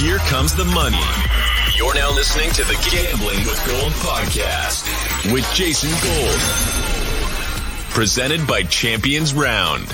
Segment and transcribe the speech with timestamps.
[0.00, 0.96] Here comes the money.
[1.76, 6.40] You're now listening to the Gambling with Gold podcast with Jason Gold.
[7.90, 9.84] Presented by Champions Round.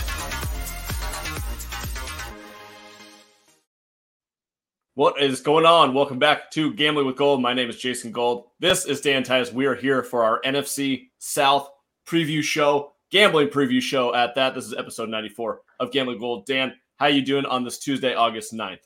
[4.94, 5.92] What is going on?
[5.92, 7.42] Welcome back to Gambling with Gold.
[7.42, 8.44] My name is Jason Gold.
[8.60, 9.52] This is Dan Titus.
[9.52, 11.68] We are here for our NFC South
[12.06, 14.54] preview show, gambling preview show at that.
[14.54, 16.46] This is episode 94 of Gambling Gold.
[16.46, 18.78] Dan, how you doing on this Tuesday, August 9th?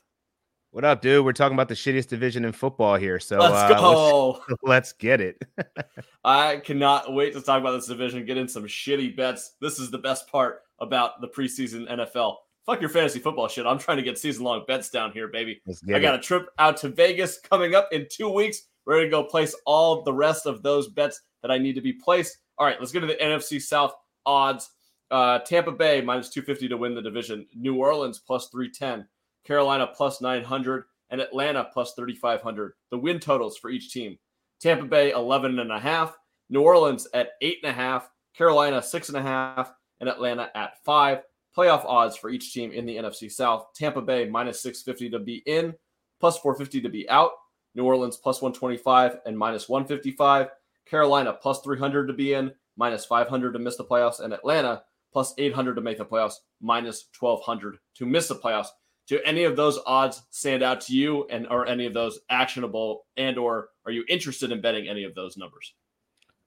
[0.71, 1.25] What up, dude?
[1.25, 3.19] We're talking about the shittiest division in football here.
[3.19, 4.41] So let's uh, go.
[4.47, 5.41] Let's, let's get it.
[6.23, 9.55] I cannot wait to talk about this division, get in some shitty bets.
[9.59, 13.65] This is the best part about the preseason NFL fuck your fantasy football shit.
[13.65, 15.61] I'm trying to get season long bets down here, baby.
[15.93, 16.19] I got it.
[16.19, 18.63] a trip out to Vegas coming up in two weeks.
[18.85, 21.93] Ready to go place all the rest of those bets that I need to be
[21.93, 22.37] placed.
[22.57, 23.93] All right, let's go to the NFC South
[24.25, 24.69] odds.
[25.09, 27.45] Uh, Tampa Bay minus 250 to win the division.
[27.55, 29.07] New Orleans plus 310.
[29.45, 30.85] Carolina plus 900.
[31.09, 32.71] And Atlanta plus 3,500.
[32.89, 34.17] The win totals for each team.
[34.61, 36.17] Tampa Bay 11 and a half.
[36.49, 38.09] New Orleans at eight and a half.
[38.33, 39.73] Carolina six and a half.
[39.99, 41.23] And Atlanta at five
[41.55, 43.67] playoff odds for each team in the NFC South.
[43.75, 45.73] Tampa Bay minus 650 to be in,
[46.19, 47.31] plus 450 to be out.
[47.75, 50.47] New Orleans plus 125 and minus 155.
[50.85, 54.19] Carolina plus 300 to be in, minus 500 to miss the playoffs.
[54.19, 54.83] And Atlanta
[55.13, 58.67] plus 800 to make the playoffs, minus 1200 to miss the playoffs.
[59.11, 63.07] Do any of those odds stand out to you and are any of those actionable
[63.17, 65.73] and or are you interested in betting any of those numbers?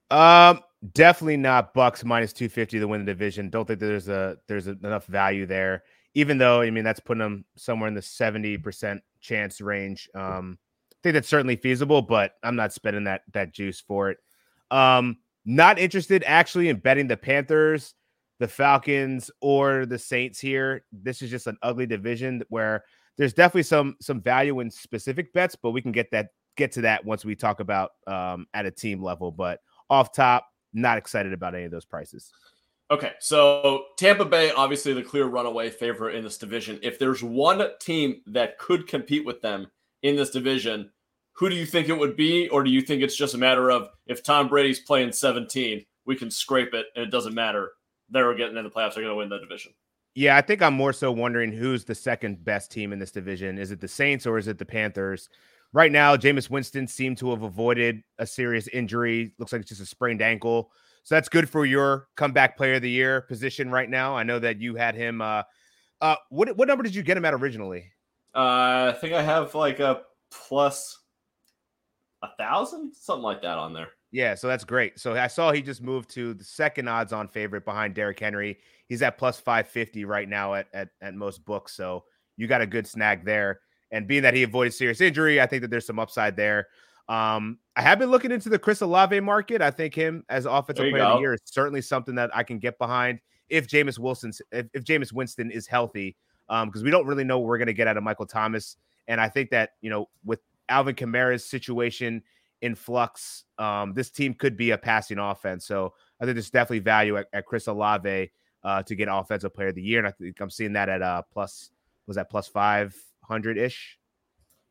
[0.09, 0.61] Um,
[0.93, 3.51] definitely not Bucks minus 250 to win the division.
[3.51, 5.83] Don't think there's a there's enough value there.
[6.15, 10.09] Even though I mean that's putting them somewhere in the 70% chance range.
[10.15, 10.57] Um,
[10.91, 14.17] I think that's certainly feasible, but I'm not spending that that juice for it.
[14.71, 17.93] Um, not interested actually in betting the Panthers,
[18.39, 20.85] the Falcons, or the Saints here.
[20.91, 22.83] This is just an ugly division where
[23.17, 26.81] there's definitely some some value in specific bets, but we can get that get to
[26.81, 29.31] that once we talk about um, at a team level.
[29.31, 32.31] But off top, not excited about any of those prices.
[32.91, 36.79] Okay, so Tampa Bay, obviously the clear runaway favorite in this division.
[36.83, 39.67] If there's one team that could compete with them
[40.03, 40.91] in this division,
[41.33, 42.47] who do you think it would be?
[42.49, 46.15] Or do you think it's just a matter of if Tom Brady's playing 17, we
[46.15, 47.71] can scrape it and it doesn't matter?
[48.09, 49.73] They're getting in the playoffs, they're going to win the division.
[50.13, 53.57] Yeah, I think I'm more so wondering who's the second best team in this division.
[53.57, 55.29] Is it the Saints or is it the Panthers?
[55.73, 59.33] Right now, Jameis Winston seemed to have avoided a serious injury.
[59.37, 60.71] Looks like it's just a sprained ankle.
[61.03, 64.15] So that's good for your comeback player of the year position right now.
[64.15, 65.21] I know that you had him.
[65.21, 65.43] Uh,
[65.99, 67.91] uh, what what number did you get him at originally?
[68.33, 70.01] Uh, I think I have like a
[70.31, 70.97] plus
[72.23, 73.89] a thousand, something like that on there.
[74.15, 74.97] Yeah, so that's great.
[74.97, 78.57] So I saw he just moved to the second odds on favorite behind Derrick Henry.
[78.87, 81.75] He's at plus 550 right now at, at, at most books.
[81.75, 82.05] So
[82.37, 83.59] you got a good snag there.
[83.91, 86.69] And being that he avoided serious injury, I think that there's some upside there.
[87.09, 89.61] Um, I have been looking into the Chris Olave market.
[89.61, 91.07] I think him as offensive player go.
[91.07, 94.67] of the year is certainly something that I can get behind if Jameis Wilson's if,
[94.73, 96.15] if Jameis Winston is healthy,
[96.47, 98.77] because um, we don't really know what we're going to get out of Michael Thomas.
[99.09, 100.39] And I think that you know with
[100.69, 102.23] Alvin Kamara's situation
[102.61, 105.65] in flux, um, this team could be a passing offense.
[105.65, 108.31] So I think there's definitely value at, at Chris Olave
[108.63, 111.01] uh, to get offensive player of the year, and I think I'm seeing that at
[111.01, 111.69] uh plus
[112.07, 113.99] was that plus five hundred ish.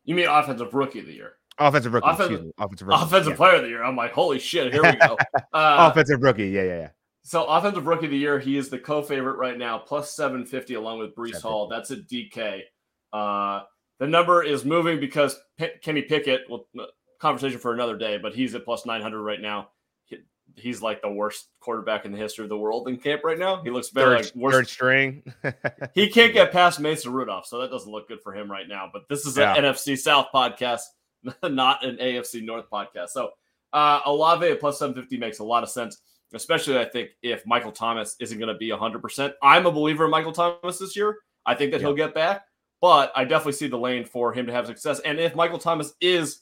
[0.03, 1.33] You mean offensive rookie of the year?
[1.57, 2.07] Offensive rookie.
[2.07, 3.03] Offensive, offensive rookie.
[3.03, 3.37] Offensive yeah.
[3.37, 3.83] player of the year.
[3.83, 5.17] I'm like, holy shit, here we go.
[5.53, 6.49] Uh, offensive rookie.
[6.49, 6.89] Yeah, yeah, yeah.
[7.23, 10.99] So offensive rookie of the year, he is the co-favorite right now, plus 750 along
[10.99, 11.69] with Breece Hall.
[11.69, 12.61] That's a DK.
[13.13, 13.61] Uh,
[13.99, 16.67] the number is moving because P- Kenny Pickett, well,
[17.19, 19.69] conversation for another day, but he's at plus 900 right now.
[20.05, 20.17] He,
[20.55, 23.61] he's like the worst quarterback in the history of the world in camp right now.
[23.63, 24.55] He looks very third, like worst.
[24.55, 25.23] third string.
[25.93, 28.89] he can't get past Mason Rudolph, so that doesn't look good for him right now.
[28.91, 29.55] But this is Yeah.
[29.55, 30.81] an NFC South podcast,
[31.43, 33.09] not an AFC North podcast.
[33.09, 33.31] So
[33.73, 36.01] uh, Olave at plus 750 makes a lot of sense,
[36.33, 39.33] especially I think if Michael Thomas isn't going to be 100%.
[39.43, 41.17] I'm a believer in Michael Thomas this year.
[41.45, 42.43] I think that he'll get back,
[42.81, 44.99] but I definitely see the lane for him to have success.
[45.01, 46.39] And if Michael Thomas is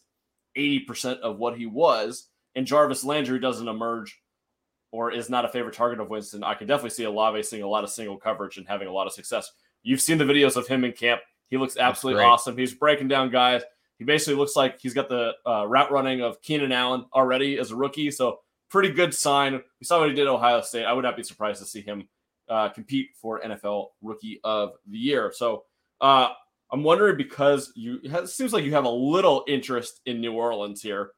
[0.57, 4.19] 80% of what he was and Jarvis Landry doesn't emerge
[4.91, 7.67] or is not a favorite target of Winston, I can definitely see Olave seeing a
[7.67, 9.51] lot of single coverage and having a lot of success.
[9.81, 11.21] You've seen the videos of him in camp.
[11.47, 12.57] He looks absolutely awesome.
[12.57, 13.63] He's breaking down guys.
[13.97, 17.71] He basically looks like he's got the uh, route running of Keenan Allen already as
[17.71, 18.11] a rookie.
[18.11, 18.39] So
[18.69, 19.53] pretty good sign.
[19.53, 20.85] We saw what he did at Ohio State.
[20.85, 22.07] I would not be surprised to see him
[22.49, 25.31] uh, compete for NFL Rookie of the Year.
[25.35, 25.63] So
[26.01, 26.29] uh,
[26.73, 30.81] I'm wondering because you it seems like you have a little interest in New Orleans
[30.81, 31.11] here.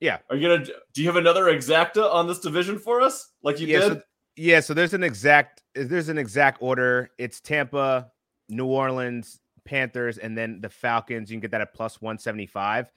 [0.00, 0.18] Yeah.
[0.30, 0.64] Are you gonna?
[0.94, 3.92] Do you have another exacta on this division for us, like you yeah, did?
[3.92, 4.02] so,
[4.36, 4.60] yeah.
[4.60, 7.10] So there's an exact there's an exact order.
[7.18, 8.10] It's Tampa,
[8.48, 11.30] New Orleans, Panthers, and then the Falcons.
[11.30, 12.90] You can get that at plus 175.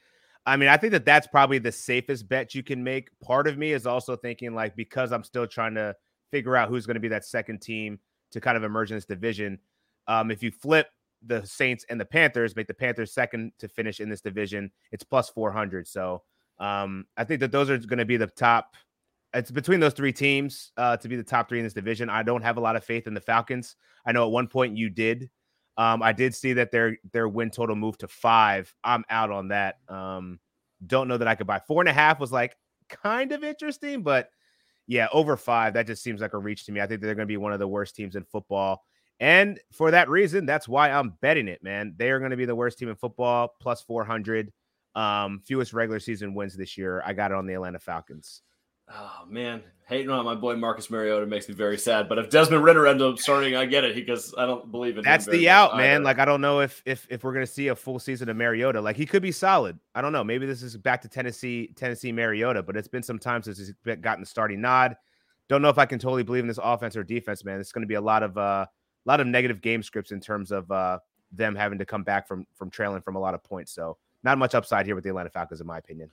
[0.46, 3.10] I mean, I think that that's probably the safest bet you can make.
[3.20, 5.94] Part of me is also thinking, like, because I'm still trying to
[6.32, 8.00] figure out who's going to be that second team
[8.32, 9.60] to kind of emerge in this division.
[10.08, 10.88] Um, if you flip
[11.28, 15.04] the Saints and the Panthers, make the Panthers second to finish in this division, it's
[15.04, 15.88] plus 400.
[15.88, 16.24] So
[16.60, 18.76] um, I think that those are going to be the top.
[19.34, 22.10] It's between those three teams uh, to be the top three in this division.
[22.10, 23.76] I don't have a lot of faith in the Falcons.
[24.06, 25.30] I know at one point you did.
[25.78, 28.74] Um, I did see that their their win total moved to five.
[28.84, 29.76] I'm out on that.
[29.88, 30.40] Um,
[30.86, 32.20] don't know that I could buy four and a half.
[32.20, 32.56] Was like
[32.90, 34.30] kind of interesting, but
[34.88, 36.82] yeah, over five, that just seems like a reach to me.
[36.82, 38.84] I think they're going to be one of the worst teams in football.
[39.20, 41.96] And for that reason, that's why I'm betting it, man.
[41.98, 44.52] They are going to be the worst team in football, plus 400.
[44.96, 47.04] Um, fewest regular season wins this year.
[47.06, 48.42] I got it on the Atlanta Falcons.
[48.90, 52.08] Oh man, hating on my boy Marcus Mariota makes me very sad.
[52.08, 55.04] But if Desmond Ridder ends up starting, I get it because I don't believe in.
[55.04, 56.04] That's the out, man.
[56.04, 58.80] Like I don't know if if if we're gonna see a full season of Mariota.
[58.80, 59.78] Like he could be solid.
[59.94, 60.24] I don't know.
[60.24, 63.74] Maybe this is back to Tennessee Tennessee Mariota, but it's been some time since he's
[63.84, 64.96] gotten the starting nod.
[65.50, 67.60] Don't know if I can totally believe in this offense or defense, man.
[67.60, 68.66] It's going to be a lot of uh,
[69.08, 71.00] lot of negative game scripts in terms of uh,
[71.32, 73.72] them having to come back from from trailing from a lot of points.
[73.72, 76.10] So not much upside here with the Atlanta Falcons, in my opinion.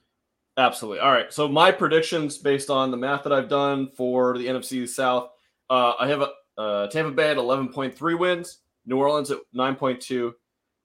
[0.56, 1.00] Absolutely.
[1.00, 1.32] All right.
[1.32, 5.30] So my predictions based on the math that I've done for the NFC South,
[5.68, 10.32] uh, I have a uh, Tampa Bay at 11.3 wins, New Orleans at 9.2,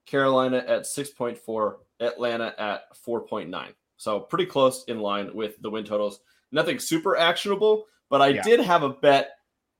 [0.07, 3.67] Carolina at 6.4, Atlanta at 4.9.
[3.97, 6.21] So pretty close in line with the win totals.
[6.51, 8.41] Nothing super actionable, but I yeah.
[8.41, 9.33] did have a bet.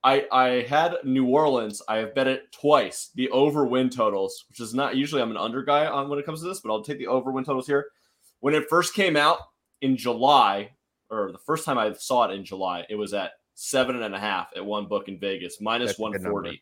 [0.03, 1.81] I I had New Orleans.
[1.87, 3.11] I have bet it twice.
[3.15, 6.25] The over win totals, which is not usually I'm an under guy on when it
[6.25, 7.87] comes to this, but I'll take the over win totals here.
[8.39, 9.39] When it first came out,
[9.81, 10.71] in July,
[11.09, 14.19] or the first time I saw it in July, it was at seven and a
[14.19, 16.61] half at one book in Vegas, minus 140.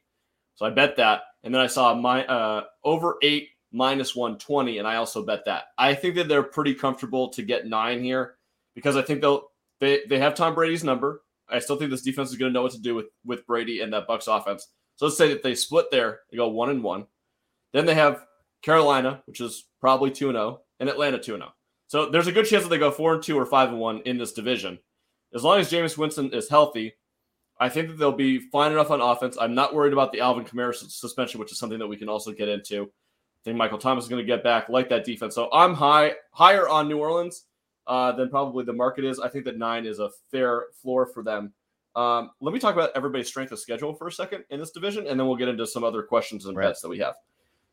[0.55, 1.21] So I bet that.
[1.43, 5.65] And then I saw my uh, over eight minus 120, and I also bet that.
[5.77, 8.35] I think that they're pretty comfortable to get nine here
[8.73, 11.21] because I think they'll they, they have Tom Brady's number.
[11.49, 13.81] I still think this defense is going to know what to do with with Brady
[13.81, 14.67] and that Bucks offense.
[14.95, 17.05] So let's say that they split there, they go one and one.
[17.73, 18.25] Then they have
[18.61, 21.51] Carolina, which is probably two and zero, oh, and Atlanta two and zero.
[21.51, 21.57] Oh.
[21.87, 24.01] So there's a good chance that they go four and two or five and one
[24.05, 24.79] in this division.
[25.33, 26.93] As long as Jameis Winston is healthy,
[27.59, 29.37] I think that they'll be fine enough on offense.
[29.39, 32.31] I'm not worried about the Alvin Kamara suspension, which is something that we can also
[32.31, 32.83] get into.
[32.83, 35.35] I think Michael Thomas is going to get back, like that defense.
[35.35, 37.45] So I'm high higher on New Orleans
[37.87, 39.19] uh, than probably the market is.
[39.19, 41.53] I think that nine is a fair floor for them.
[41.95, 45.07] Um, let me talk about everybody's strength of schedule for a second in this division,
[45.07, 46.67] and then we'll get into some other questions and right.
[46.67, 47.15] bets that we have.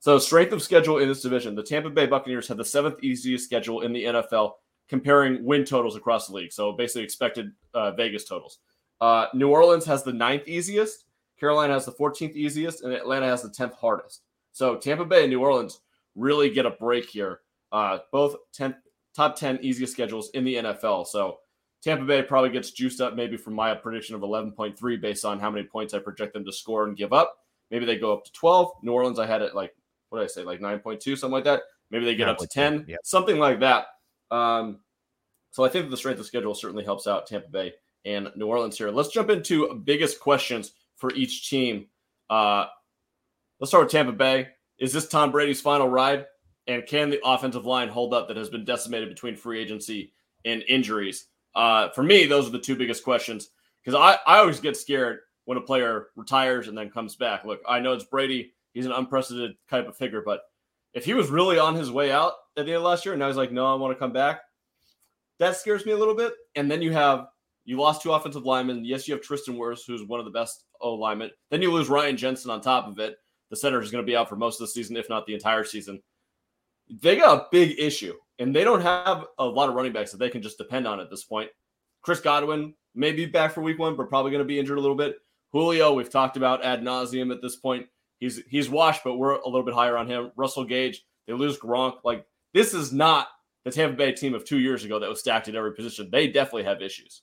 [0.01, 3.45] So, strength of schedule in this division, the Tampa Bay Buccaneers have the seventh easiest
[3.45, 4.53] schedule in the NFL,
[4.89, 6.53] comparing win totals across the league.
[6.53, 8.59] So, basically, expected uh, Vegas totals.
[9.01, 11.05] Uh, New Orleans has the ninth easiest,
[11.39, 14.23] Carolina has the 14th easiest, and Atlanta has the 10th hardest.
[14.53, 15.81] So, Tampa Bay and New Orleans
[16.15, 17.41] really get a break here.
[17.73, 18.77] Uh, both 10th,
[19.15, 21.07] top 10 easiest schedules in the NFL.
[21.07, 21.39] So,
[21.83, 25.51] Tampa Bay probably gets juiced up maybe from my prediction of 11.3 based on how
[25.51, 27.37] many points I project them to score and give up.
[27.71, 28.73] Maybe they go up to 12.
[28.83, 29.75] New Orleans, I had it like
[30.09, 31.63] what did I say, like 9.2, something like that.
[31.91, 33.01] Maybe they get up to 10, yep.
[33.05, 33.87] something like that.
[34.31, 34.81] Um,
[35.51, 37.75] so I think the strength of schedule certainly helps out Tampa Bay
[38.05, 38.91] and New Orleans here.
[38.91, 41.87] Let's jump into biggest questions for each team.
[42.31, 42.67] Uh,
[43.61, 44.49] let's start with Tampa Bay.
[44.79, 46.27] Is this Tom Brady's final ride?
[46.67, 50.13] And can the offensive line hold up that has been decimated between free agency
[50.45, 51.27] and injuries?
[51.55, 53.51] Uh, for me, those are the two biggest questions
[53.85, 57.45] because I, I always get scared when a player retires and then comes back.
[57.45, 60.23] Look, I know it's Brady he's an unprecedented type of figure.
[60.25, 60.43] But
[60.93, 63.21] if he was really on his way out at the end of last year and
[63.21, 64.43] now he's like, no, I want to come back,
[65.39, 66.35] that scares me a little bit.
[66.57, 67.29] And then you have
[67.65, 68.85] you lost two offensive linemen.
[68.85, 71.31] Yes, you have Tristan Wirfs, who's one of the best O linemen.
[71.51, 73.17] Then you lose Ryan Jensen on top of it.
[73.49, 75.35] The center is going to be out for most of the season, if not the
[75.35, 76.03] entire season.
[76.89, 80.19] They got a big issue, and they don't have a lot of running backs that
[80.19, 81.51] they can just depend on at this point.
[82.03, 84.81] Chris Godwin may be back for week one, but probably going to be injured a
[84.81, 85.17] little bit.
[85.53, 87.87] Julio, we've talked about ad nauseum at this point.
[88.19, 90.33] He's he's washed, but we're a little bit higher on him.
[90.37, 91.99] Russell Gage, they lose Gronk.
[92.05, 93.29] Like this is not
[93.65, 96.09] the Tampa Bay team of two years ago that was stacked at every position.
[96.11, 97.23] They definitely have issues.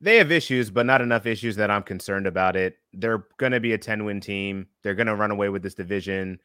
[0.00, 2.78] They have issues, but not enough issues that I'm concerned about it.
[2.92, 4.66] They're going to be a 10 win team.
[4.82, 6.40] They're going to run away with this division.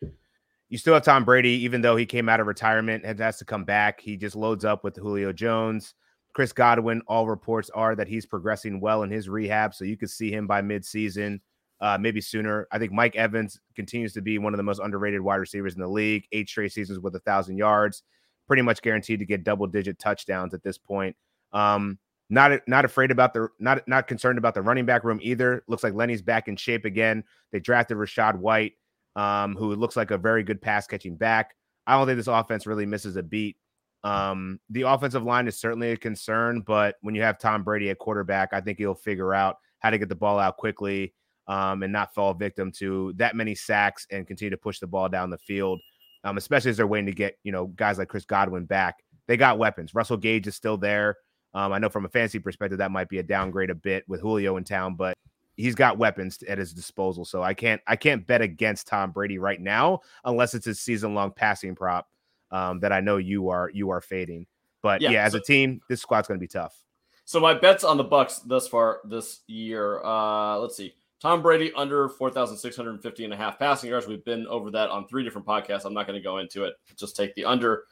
[0.69, 3.45] You still have Tom Brady, even though he came out of retirement and has to
[3.45, 4.01] come back.
[4.01, 5.93] He just loads up with Julio Jones.
[6.33, 9.74] Chris Godwin, all reports are that he's progressing well in his rehab.
[9.74, 11.39] So you could see him by midseason
[11.79, 12.67] uh, maybe sooner.
[12.71, 15.81] I think Mike Evans continues to be one of the most underrated wide receivers in
[15.81, 16.25] the league.
[16.31, 18.03] Eight straight seasons with a thousand yards,
[18.47, 21.15] pretty much guaranteed to get double digit touchdowns at this point.
[21.53, 25.63] Um, not not afraid about the not not concerned about the running back room either.
[25.67, 27.24] Looks like Lenny's back in shape again.
[27.51, 28.74] They drafted Rachaad White.
[29.17, 31.55] Um, who looks like a very good pass catching back.
[31.86, 33.57] I don't think this offense really misses a beat.
[34.03, 37.97] Um, the offensive line is certainly a concern, but when you have Tom Brady at
[37.97, 41.13] quarterback, I think he'll figure out how to get the ball out quickly
[41.47, 45.09] um, and not fall victim to that many sacks and continue to push the ball
[45.09, 45.79] down the field,
[46.24, 48.95] um, especially as they're waiting to get you know guys like Chris Godwin back.
[49.27, 49.95] They got weapons.
[49.95, 51.17] Russell Gage is still there.
[51.53, 54.21] Um, I know from a fantasy perspective that might be a downgrade a bit with
[54.21, 55.15] Julio in town, but
[55.57, 57.25] he's got weapons at his disposal.
[57.25, 61.13] So I can't I can't bet against Tom Brady right now unless it's a season
[61.13, 62.07] long passing prop
[62.51, 64.45] um, that I know you are you are fading.
[64.81, 66.81] But yeah, yeah as so, a team, this squad's going to be tough.
[67.25, 70.93] So my bets on the Bucks thus far this year, uh, let's see.
[71.19, 74.07] Tom Brady under 4,650 and a half passing yards.
[74.07, 75.83] We've been over that on three different podcasts.
[75.83, 76.75] I'm not going to go into it.
[76.95, 77.85] Just take the under.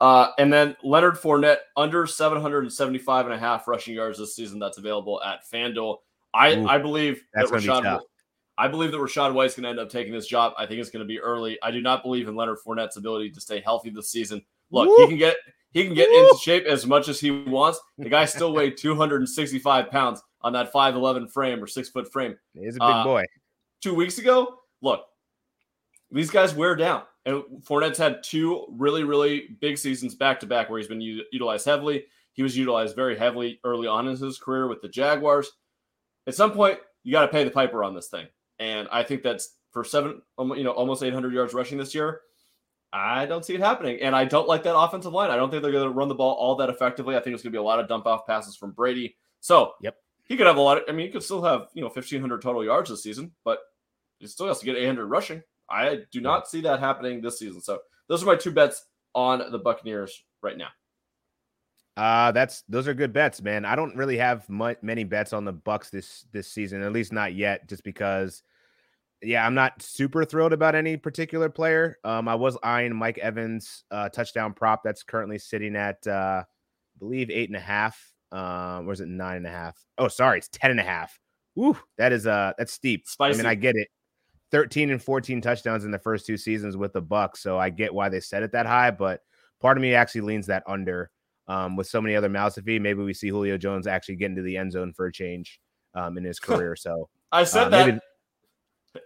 [0.00, 4.60] Uh, and then Leonard Fournette under 775 and a half rushing yards this season.
[4.60, 5.96] That's available at FanDuel.
[6.38, 8.00] I, Ooh, I believe that Rachaad,
[8.56, 10.52] I believe that Rachaad White's going to end up taking this job.
[10.56, 11.58] I think it's going to be early.
[11.62, 14.42] I do not believe in Leonard Fournette's ability to stay healthy this season.
[14.70, 14.96] Look, Woo!
[14.98, 15.36] he can get
[15.72, 16.22] he can get Woo!
[16.22, 17.80] into shape as much as he wants.
[17.98, 22.36] The guy still weighed 265 pounds on that 5'11 frame or six foot frame.
[22.54, 23.24] He's a big uh, boy.
[23.82, 25.04] Two weeks ago, look,
[26.10, 27.02] these guys wear down.
[27.26, 31.24] And Fournette's had two really, really big seasons back to back where he's been u-
[31.32, 32.04] utilized heavily.
[32.32, 35.50] He was utilized very heavily early on in his career with the Jaguars.
[36.28, 38.26] At some point, you got to pay the piper on this thing.
[38.58, 42.20] And I think that's for seven, you know, almost 800 yards rushing this year.
[42.92, 44.00] I don't see it happening.
[44.00, 45.30] And I don't like that offensive line.
[45.30, 47.16] I don't think they're going to run the ball all that effectively.
[47.16, 49.16] I think it's going to be a lot of dump off passes from Brady.
[49.40, 49.96] So, yep.
[50.24, 52.42] He could have a lot of, I mean, he could still have, you know, 1,500
[52.42, 53.60] total yards this season, but
[54.18, 55.42] he still has to get 800 rushing.
[55.70, 57.62] I do not see that happening this season.
[57.62, 60.68] So those are my two bets on the Buccaneers right now.
[61.98, 63.64] Uh, that's those are good bets, man.
[63.64, 67.12] I don't really have much, many bets on the Bucks this this season, at least
[67.12, 68.42] not yet, just because.
[69.20, 71.98] Yeah, I'm not super thrilled about any particular player.
[72.04, 76.98] Um, I was eyeing Mike Evans uh, touchdown prop that's currently sitting at uh, I
[77.00, 78.00] believe eight and a half.
[78.30, 79.76] Um, or is it nine and a half?
[79.98, 81.18] Oh, sorry, it's ten and a half.
[81.58, 83.08] Ooh, that is uh that's steep.
[83.08, 83.40] Spicy.
[83.40, 83.88] I mean, I get it.
[84.52, 87.40] 13 and 14 touchdowns in the first two seasons with the Bucks.
[87.40, 89.20] So I get why they set it that high, but
[89.60, 91.10] part of me actually leans that under.
[91.48, 94.26] Um, with so many other mouths to feed, maybe we see Julio Jones actually get
[94.26, 95.60] into the end zone for a change
[95.94, 96.76] um, in his career.
[96.76, 98.00] So I said uh, that maybe,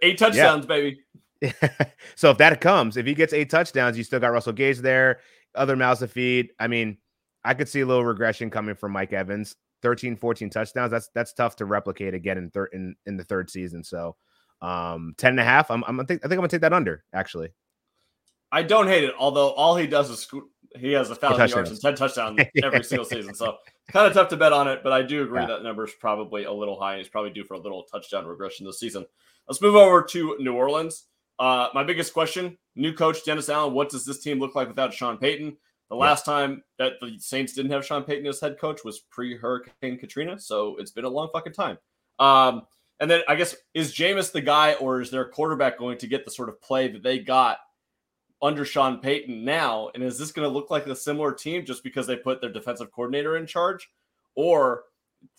[0.01, 0.67] eight touchdowns, yeah.
[0.67, 0.99] baby.
[2.15, 5.19] so if that comes, if he gets eight touchdowns, you still got Russell Gage there,
[5.55, 6.49] other mouths to feed.
[6.59, 6.97] I mean,
[7.43, 9.55] I could see a little regression coming from Mike Evans.
[9.83, 10.91] 13, 14 touchdowns.
[10.91, 13.83] That's that's tough to replicate again in third in, in the third season.
[13.83, 14.15] So
[14.61, 15.69] um, 10 and a half.
[15.69, 17.49] I'm, I'm I think I think I'm gonna take that under actually.
[18.51, 21.69] I don't hate it, although all he does is sco- he has a thousand yards
[21.69, 23.33] and 10 touchdowns every single season.
[23.33, 23.57] So
[23.89, 25.47] kind of tough to bet on it, but I do agree yeah.
[25.47, 26.97] that number is probably a little high.
[26.97, 29.05] He's probably due for a little touchdown regression this season.
[29.47, 31.05] Let's move over to New Orleans.
[31.39, 33.73] Uh, my biggest question: new coach Dennis Allen.
[33.73, 35.57] What does this team look like without Sean Payton?
[35.89, 36.33] The last yeah.
[36.33, 40.39] time that the Saints didn't have Sean Payton as head coach was pre Hurricane Katrina,
[40.39, 41.77] so it's been a long fucking time.
[42.19, 42.63] Um,
[42.99, 46.23] and then I guess is Jameis the guy, or is their quarterback going to get
[46.23, 47.57] the sort of play that they got
[48.43, 49.89] under Sean Payton now?
[49.95, 52.51] And is this going to look like a similar team just because they put their
[52.51, 53.89] defensive coordinator in charge,
[54.35, 54.83] or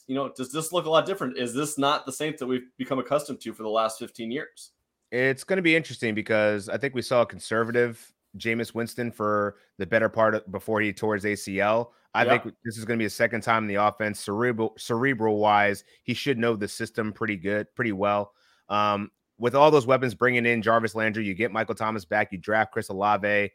[0.07, 1.39] you know, does this look a lot different?
[1.39, 4.73] Is this not the Saints that we've become accustomed to for the last 15 years?
[5.13, 9.57] It's going to be interesting because I think we saw a conservative Jameis Winston for
[9.79, 11.91] the better part of, before he tore his ACL.
[12.17, 15.39] I think this is going to be a second time in the offense, cerebral cerebral
[15.39, 15.83] wise.
[16.05, 18.33] He should know the system pretty good, pretty well.
[18.69, 22.39] Um, with all those weapons, bringing in Jarvis Landry, you get Michael Thomas back, you
[22.39, 23.51] draft Chris Olave.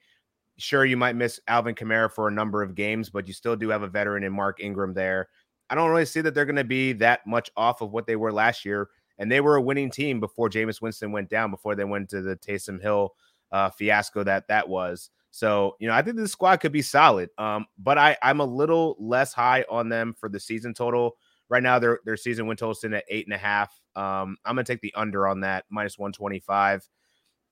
[0.58, 3.70] Sure, you might miss Alvin Kamara for a number of games, but you still do
[3.70, 5.30] have a veteran in Mark Ingram there.
[5.70, 8.16] I don't really see that they're going to be that much off of what they
[8.16, 8.90] were last year.
[9.20, 12.22] And they were a winning team before Jameis Winston went down, before they went to
[12.22, 13.14] the Taysom Hill
[13.52, 15.10] uh, fiasco that that was.
[15.32, 17.30] So, you know, I think this squad could be solid.
[17.38, 21.18] Um, but I, I'm a little less high on them for the season total.
[21.50, 23.74] Right now, their their season win total at eight and a half.
[23.96, 26.88] Um, I'm gonna take the under on that, minus 125.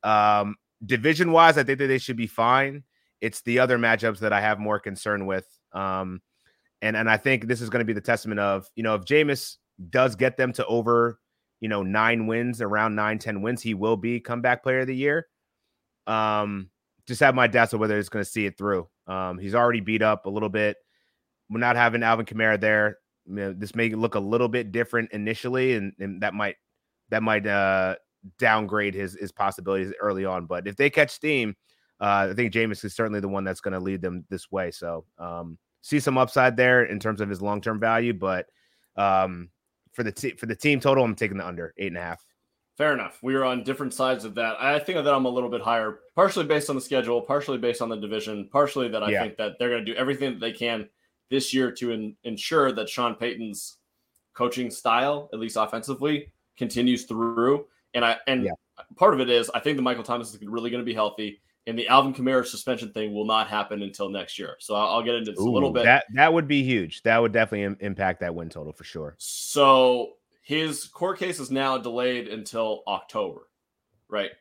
[0.04, 2.84] Um, division wise, I think that they should be fine.
[3.22, 5.48] It's the other matchups that I have more concern with.
[5.74, 6.22] Um,
[6.82, 9.04] and and I think this is going to be the testament of, you know, if
[9.06, 9.58] Jameis
[9.90, 11.20] does get them to over,
[11.60, 14.96] you know, nine wins, around nine ten wins, he will be comeback player of the
[14.96, 15.28] year.
[16.06, 16.70] Um,
[17.08, 18.88] just have my doubts of whether he's going to see it through.
[19.08, 20.78] Um, he's already beat up a little bit.
[21.50, 22.98] We're not having Alvin Kamara there.
[23.28, 26.56] You know, this may look a little bit different initially, and, and that might
[27.10, 27.96] that might uh,
[28.38, 30.46] downgrade his his possibilities early on.
[30.46, 31.56] But if they catch steam,
[32.00, 34.72] uh, I think Jameis is certainly the one that's going to lead them this way.
[34.72, 38.48] So um, see some upside there in terms of his long term value, but
[38.96, 39.50] um,
[39.94, 42.24] for the t- for the team total, I'm taking the under eight and a half.
[42.78, 43.18] Fair enough.
[43.24, 44.56] We are on different sides of that.
[44.62, 47.82] I think that I'm a little bit higher, partially based on the schedule, partially based
[47.82, 49.24] on the division, partially that I yeah.
[49.24, 50.88] think that they're going to do everything that they can
[51.30, 53.78] this year to in, ensure that Sean Payton's
[54.34, 57.66] coaching style, at least offensively, continues through.
[57.94, 58.52] And I and yeah.
[58.96, 61.42] part of it is I think that Michael Thomas is really going to be healthy,
[61.66, 64.56] and the Alvin Kamara suspension thing will not happen until next year.
[64.60, 65.84] So I'll, I'll get into this Ooh, a little bit.
[65.84, 67.02] That that would be huge.
[67.04, 69.16] That would definitely Im- impact that win total for sure.
[69.18, 73.50] So his court case is now delayed until October,
[74.08, 74.32] right?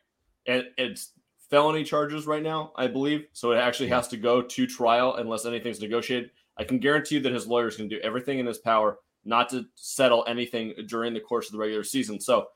[0.45, 1.11] And it's
[1.49, 3.27] felony charges right now, I believe.
[3.33, 6.31] So it actually has to go to trial unless anything's negotiated.
[6.59, 8.97] I can guarantee you that his lawyer is going to do everything in his power
[9.25, 12.19] not to settle anything during the course of the regular season.
[12.19, 12.47] So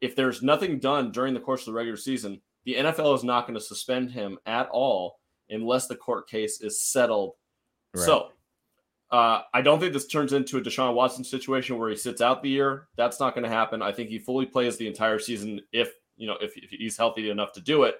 [0.00, 3.46] if there's nothing done during the course of the regular season, the NFL is not
[3.46, 5.18] going to suspend him at all
[5.50, 7.34] unless the court case is settled.
[7.94, 8.04] Right.
[8.04, 8.28] So
[9.10, 12.42] uh, I don't think this turns into a Deshaun Watson situation where he sits out
[12.42, 12.88] the year.
[12.96, 13.82] That's not going to happen.
[13.82, 17.30] I think he fully plays the entire season if you know if, if he's healthy
[17.30, 17.96] enough to do it.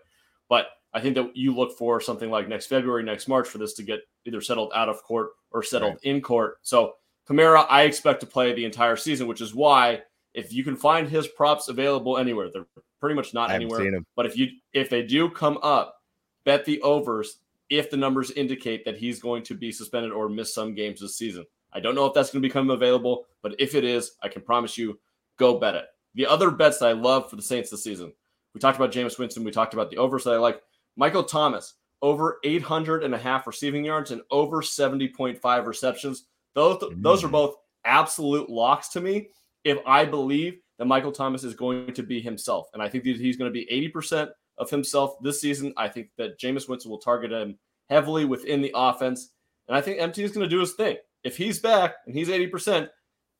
[0.49, 3.75] But I think that you look for something like next February, next March for this
[3.75, 6.02] to get either settled out of court or settled right.
[6.02, 6.59] in court.
[6.62, 6.94] So
[7.28, 10.02] Kamara, I expect to play the entire season, which is why
[10.35, 12.66] if you can find his props available anywhere, they're
[13.00, 14.00] pretty much not anywhere.
[14.16, 16.02] But if you if they do come up,
[16.44, 17.38] bet the overs
[17.70, 21.16] if the numbers indicate that he's going to be suspended or miss some games this
[21.16, 21.47] season.
[21.73, 24.42] I don't know if that's going to become available, but if it is, I can
[24.42, 24.99] promise you,
[25.37, 25.85] go bet it.
[26.14, 28.12] The other bets that I love for the Saints this season,
[28.52, 30.61] we talked about Jameis Winston, we talked about the overs that I like.
[30.97, 36.25] Michael Thomas, over 800 and a half receiving yards and over 70.5 receptions.
[36.54, 37.02] Those, mm.
[37.02, 37.32] those are mm.
[37.32, 39.28] both absolute locks to me
[39.64, 42.68] if I believe that Michael Thomas is going to be himself.
[42.73, 45.73] And I think that he's going to be 80% of himself this season.
[45.76, 49.30] I think that Jameis Winston will target him heavily within the offense.
[49.68, 50.97] And I think MT is going to do his thing.
[51.23, 52.88] If he's back and he's 80%,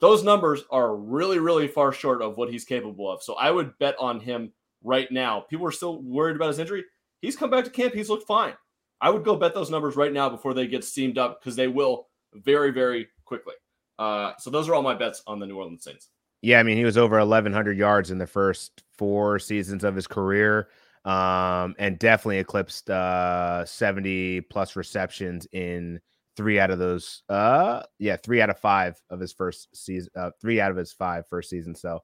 [0.00, 3.23] those numbers are really, really far short of what he's capable of.
[3.23, 4.52] So I would bet on him
[4.83, 5.40] right now.
[5.40, 6.85] People are still worried about his injury.
[7.21, 7.95] He's come back to camp.
[7.95, 8.55] He's looked fine.
[9.00, 11.69] I would go bet those numbers right now before they get steamed up because they
[11.69, 13.55] will very, very quickly.
[13.99, 16.09] Uh, so those are all my bets on the New Orleans Saints.
[16.42, 20.07] Yeah, I mean, he was over 1,100 yards in the first four seasons of his
[20.07, 20.68] career
[21.05, 26.01] um, and definitely eclipsed uh, 70 plus receptions in
[26.37, 27.23] three out of those.
[27.29, 30.92] Uh, yeah, three out of five of his first season, uh, three out of his
[30.92, 31.75] five first season.
[31.75, 32.01] So,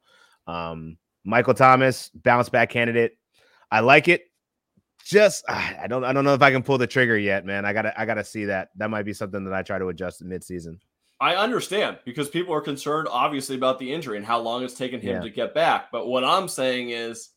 [0.47, 3.19] um, Michael Thomas, bounce back candidate.
[3.71, 4.25] I like it.
[5.07, 7.65] Just ah, I don't I don't know if I can pull the trigger yet, man.
[7.65, 8.71] I gotta I gotta see that.
[8.75, 10.81] That might be something that I try to adjust in midseason.
[11.21, 15.01] I understand because people are concerned, obviously, about the injury and how long it's taken
[15.01, 15.21] him yeah.
[15.21, 15.93] to get back.
[15.93, 17.31] But what I'm saying is,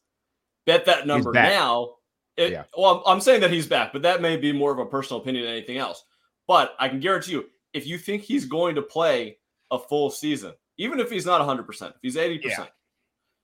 [0.65, 1.97] bet that number now.
[2.38, 2.63] It, yeah.
[2.75, 5.21] Well, I'm, I'm saying that he's back, but that may be more of a personal
[5.21, 6.03] opinion than anything else.
[6.47, 9.38] But I can guarantee you, if you think he's going to play
[9.69, 12.65] a full season, even if he's not 100%, if he's 80%, yeah.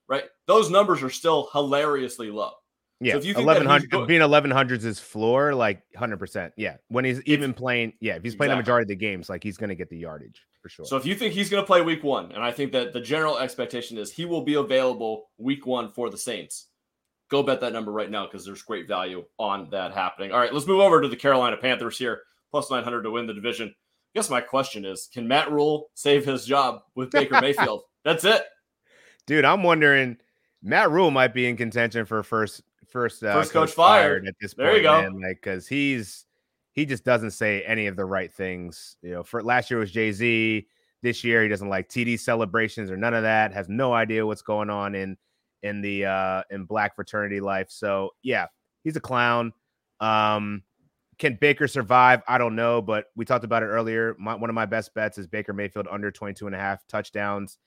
[0.07, 0.23] right?
[0.47, 2.53] Those numbers are still hilariously low.
[3.01, 6.53] Yeah, so if you eleven hundred go- being eleven hundreds is floor, like hundred percent.
[6.55, 8.55] Yeah, when he's even playing, yeah, if he's playing exactly.
[8.55, 10.86] the majority of the games, like he's going to get the yardage for sure.
[10.86, 13.01] So if you think he's going to play week one, and I think that the
[13.01, 16.67] general expectation is he will be available week one for the Saints,
[17.29, 20.31] go bet that number right now because there's great value on that happening.
[20.31, 23.34] All right, let's move over to the Carolina Panthers here, plus 900 to win the
[23.34, 23.67] division.
[23.67, 27.84] I guess my question is can Matt Rhule save his job with Baker Mayfield?
[28.05, 28.43] That's it.
[29.27, 30.17] Dude, I'm wondering
[30.63, 32.63] Matt Rhule might be in contention for first
[32.95, 34.23] first uh, first coach, coach fired.
[34.23, 34.27] fired.
[34.27, 34.67] at this point.
[34.67, 35.01] There you go.
[35.01, 36.25] Man, like because he's
[36.71, 38.95] he just doesn't say any of the right things.
[39.01, 40.65] You know, for last year was Jay Z.
[41.01, 43.53] This year he doesn't like TD celebrations or none of that.
[43.53, 45.17] Has no idea what's going on in
[45.62, 47.69] in the uh in black fraternity life.
[47.69, 48.47] So yeah,
[48.86, 49.51] he's a clown.
[49.99, 50.63] Um
[51.17, 52.21] can Baker survive?
[52.27, 54.15] I don't know, but we talked about it earlier.
[54.19, 57.58] My, one of my best bets is Baker Mayfield under 22 and a half touchdowns.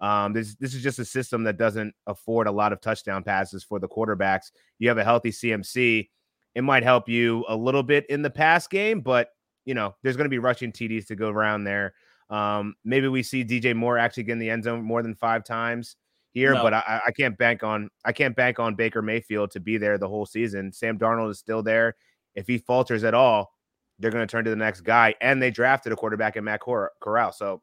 [0.00, 3.64] Um, this this is just a system that doesn't afford a lot of touchdown passes
[3.64, 4.50] for the quarterbacks.
[4.78, 6.08] You have a healthy CMC,
[6.56, 9.28] it might help you a little bit in the pass game, but
[9.66, 11.92] you know there's going to be rushing TDs to go around there.
[12.30, 15.44] Um, maybe we see DJ Moore actually get in the end zone more than five
[15.44, 15.96] times
[16.32, 16.62] here, no.
[16.62, 19.98] but I, I can't bank on I can't bank on Baker Mayfield to be there
[19.98, 20.72] the whole season.
[20.72, 21.94] Sam Darnold is still there.
[22.34, 23.52] If he falters at all,
[23.98, 26.60] they're going to turn to the next guy, and they drafted a quarterback in Matt
[26.60, 27.32] Corral.
[27.32, 27.60] So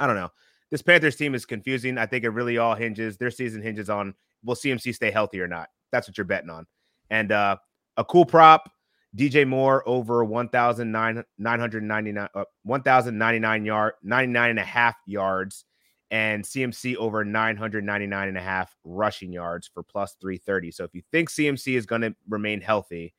[0.00, 0.30] I don't know.
[0.70, 1.98] This Panthers team is confusing.
[1.98, 3.16] I think it really all hinges.
[3.16, 5.68] Their season hinges on will CMC stay healthy or not.
[5.92, 6.66] That's what you're betting on.
[7.10, 7.56] And uh,
[7.96, 8.70] a cool prop
[9.16, 15.64] DJ Moore over 1,999, uh, 1,099 yard, 99 and a half yards
[16.10, 20.70] and CMC over 999 and a half rushing yards for plus 330.
[20.70, 23.14] So if you think CMC is going to remain healthy,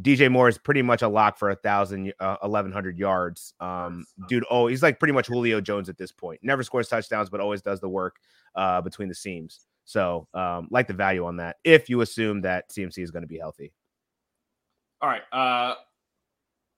[0.00, 3.54] DJ Moore is pretty much a lock for a thousand, uh, 1100 yards.
[3.60, 6.40] Um, dude, oh, he's like pretty much Julio Jones at this point.
[6.42, 8.16] Never scores touchdowns, but always does the work
[8.54, 9.66] uh, between the seams.
[9.84, 13.28] So, um, like the value on that if you assume that CMC is going to
[13.28, 13.72] be healthy.
[15.02, 15.22] All right.
[15.32, 15.74] Uh,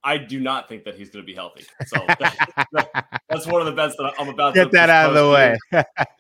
[0.03, 1.65] I do not think that he's going to be healthy.
[1.87, 5.11] So that, that's one of the bets that I'm about Get to get that out
[5.11, 5.57] of the way.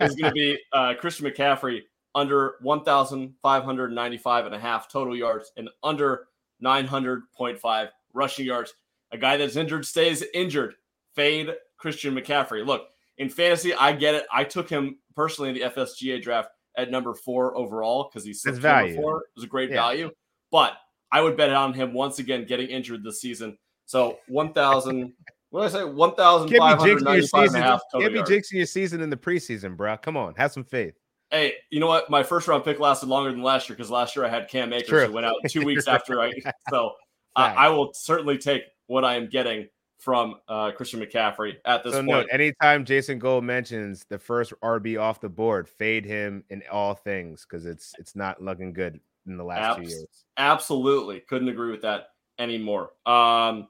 [0.00, 1.82] is going to be uh, Christian McCaffrey
[2.14, 6.28] under 1,595 and a half total yards and under
[6.64, 8.72] 900.5 rushing yards.
[9.12, 10.74] A guy that's injured stays injured.
[11.14, 12.66] Fade Christian McCaffrey.
[12.66, 12.86] Look,
[13.18, 14.26] in fantasy, I get it.
[14.32, 18.96] I took him personally in the FSGA draft at number four overall because he's value.
[18.96, 19.18] four.
[19.18, 19.76] It was a great Yeah.
[19.76, 20.10] value.
[20.50, 20.76] But
[21.12, 23.56] I would bet on him once again getting injured this season.
[23.86, 25.12] So 1,000,
[25.50, 25.84] what did I say?
[25.84, 29.16] Can't be jinxing your 1,595 and a half Can't be jinxing your season in the
[29.16, 29.96] preseason, bro.
[29.98, 30.94] Come on, have some faith.
[31.34, 32.08] Hey, you know what?
[32.08, 34.72] My first round pick lasted longer than last year because last year I had Cam
[34.72, 35.06] Akers True.
[35.06, 36.32] who went out two weeks after I.
[36.70, 36.92] So
[37.34, 39.66] I, I will certainly take what I am getting
[39.98, 42.08] from uh, Christian McCaffrey at this So point.
[42.08, 46.94] note, anytime Jason Gold mentions the first RB off the board, fade him in all
[46.94, 50.24] things because it's it's not looking good in the last two years.
[50.36, 52.90] Absolutely, couldn't agree with that anymore.
[53.06, 53.66] Um,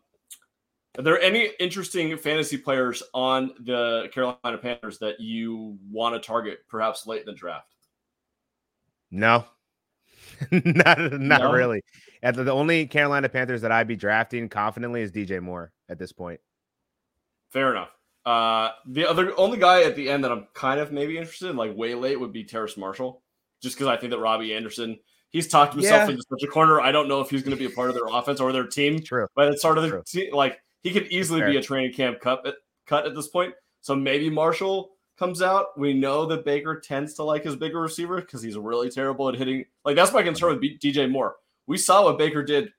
[0.98, 6.60] are there any interesting fantasy players on the Carolina Panthers that you want to target,
[6.68, 7.74] perhaps late in the draft?
[9.10, 9.44] No,
[10.50, 11.52] not not No?
[11.52, 11.82] really.
[12.22, 15.98] And the, the only Carolina Panthers that I'd be drafting confidently is DJ Moore at
[15.98, 16.40] this point.
[17.52, 17.90] Fair enough.
[18.24, 21.56] Uh, the other only guy at the end that I'm kind of maybe interested in,
[21.56, 23.22] like way late, would be Terrace Marshall,
[23.62, 24.98] just because I think that Robby Anderson,
[25.30, 26.14] he's talked himself Yeah.
[26.14, 26.80] into such a corner.
[26.80, 28.66] I don't know if he's going to be a part of their offense or their
[28.66, 29.26] team True.
[29.36, 30.30] by the start of the True.
[30.32, 32.54] Like he could easily be a training camp cut at,
[32.86, 33.54] cut at this point.
[33.80, 35.76] So maybe Marshall comes out.
[35.78, 39.34] We know that Baker tends to like his bigger receiver because he's really terrible at
[39.34, 39.64] hitting.
[39.84, 41.34] Like that's my concern with B- DJ Moore.
[41.66, 42.70] We saw what Baker did.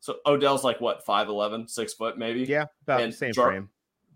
[0.00, 2.40] So Odell's like what 5'11", 6 foot maybe.
[2.40, 3.68] Yeah, about And the same Jar- frame.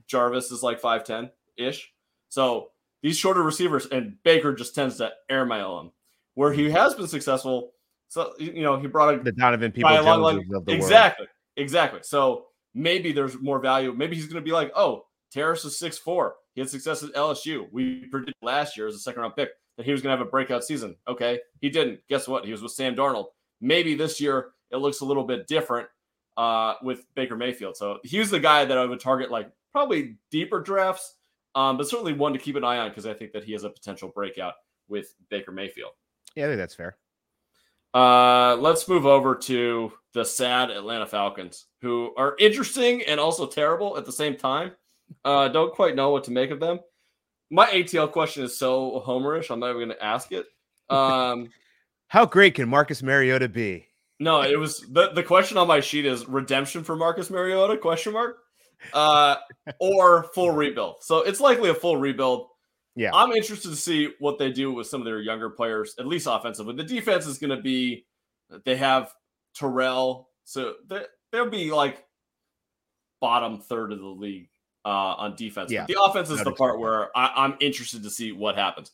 [0.09, 1.92] Jarvis is like 5'10 ish.
[2.28, 2.70] So
[3.02, 5.92] these shorter receivers, and Baker just tends to air airmail them.
[6.35, 7.72] Where he has been successful,
[8.09, 10.68] so you know, he brought a The Donovan People guy along like of world.
[10.68, 12.00] exactly, exactly.
[12.02, 12.46] So
[12.77, 13.93] maybe there's more value.
[13.93, 16.33] Maybe he's going to be like, oh, Terrace is 6'4.
[16.55, 17.67] He had success at LSU.
[17.73, 20.27] We predicted last year as a second round pick that he was going to have
[20.27, 20.95] a breakout season.
[21.09, 22.01] Okay, he didn't.
[22.09, 22.45] Guess what?
[22.45, 23.27] He was with Sam Darnold.
[23.61, 25.89] Maybe this year it looks a little bit different
[26.37, 27.77] uh, with Baker Mayfield.
[27.77, 31.17] So he was the guy that I would target like probably deeper drafts,
[31.55, 33.65] um, but certainly one to keep an eye on because I think that he has
[33.65, 34.55] a potential breakout
[34.89, 35.93] with Baker Mayfield.
[36.35, 36.97] Yeah, I think that's fair.
[37.96, 43.96] Uh, let's move over to the sad Atlanta Falcons, who are interesting and also terrible
[43.96, 44.72] at the same time.
[45.24, 46.80] Uh, don't quite know what to make of them.
[47.50, 49.50] My ATL question is so homerish.
[49.50, 50.44] I'm not even going to ask it.
[50.90, 51.48] Um,
[52.09, 53.87] How great can Marcus Mariota be?
[54.20, 58.12] no, it was the, the question on my sheet is redemption for Marcus Mariota question
[58.12, 58.37] mark,
[58.92, 59.37] uh,
[59.78, 60.96] or full rebuild.
[61.00, 62.48] So it's likely a full rebuild.
[62.96, 63.11] Yeah.
[63.12, 66.26] I'm interested to see what they do with some of their younger players, at least
[66.28, 66.74] offensively.
[66.74, 68.06] The defense is going to be
[68.64, 69.12] they have
[69.54, 72.04] Terrell, so they, they'll be like
[73.20, 74.48] bottom third of the league
[74.85, 75.70] uh, on defense.
[75.70, 75.82] Yeah.
[75.82, 78.92] But the offense is I'd the part where I, I'm interested to see what happens.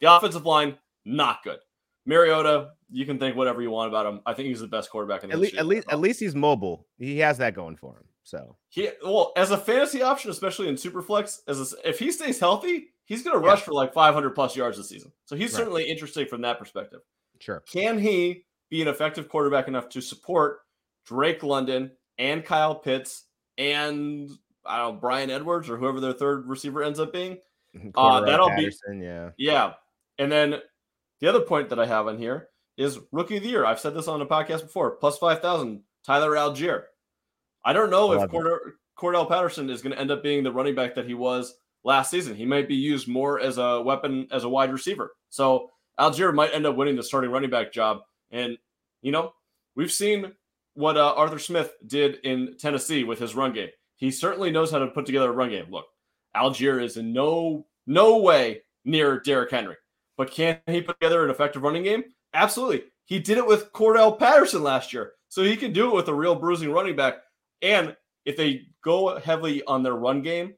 [0.00, 1.58] The offensive line, not good.
[2.06, 4.20] Mariota, you can think whatever you want about him.
[4.26, 6.34] I think he's the best quarterback in the At, le- at least, at least he's
[6.34, 6.86] mobile.
[6.98, 8.04] He has that going for him.
[8.24, 12.40] So He well as a fantasy option, especially in Superflex, as a, if he stays
[12.40, 13.50] healthy, he's going to Yeah.
[13.52, 15.12] rush for like 500 plus yards this season.
[15.26, 15.58] So he's Right.
[15.58, 17.00] certainly interesting from that perspective.
[17.40, 17.60] sure.
[17.70, 20.60] Can he be an effective quarterback enough to support
[21.04, 23.24] Drake London and Kyle Pitts
[23.58, 24.30] and
[24.64, 27.38] I don't know Bryan Edwards or whoever their third receiver ends up being?
[27.76, 27.88] Mm-hmm.
[27.94, 29.30] Uh, Cordero that'll be- yeah.
[29.36, 29.74] Yeah.
[30.18, 30.62] And then
[31.20, 33.64] the other point that I have on here is rookie of the year.
[33.64, 34.92] I've said this on the podcast before.
[34.92, 36.84] Plus five thousand, Tyler Allgeier.
[37.64, 38.36] I don't know if Love it.
[38.36, 38.58] Cordell,
[38.98, 41.54] Cordell Patterson is going to end up being the running back that he was
[41.84, 42.34] last season.
[42.34, 45.12] He might be used more as a weapon as a wide receiver.
[45.30, 45.70] So
[46.00, 47.98] Allgeier might end up winning the starting running back job.
[48.30, 48.58] And
[49.02, 49.32] you know,
[49.76, 50.32] we've seen
[50.74, 53.68] what uh, Arthur Smith did in Tennessee with his run game.
[53.96, 55.66] He certainly knows how to put together a run game.
[55.70, 55.86] Look,
[56.36, 59.76] Allgeier is in no no way near Derrick Henry,
[60.16, 62.04] but can he put together an effective running game?
[62.32, 62.84] Absolutely.
[63.04, 66.14] He did it with Cordell Patterson last year, so he can do it with a
[66.14, 67.18] real bruising running back.
[67.62, 67.94] And
[68.24, 70.54] if they go heavily on their run game,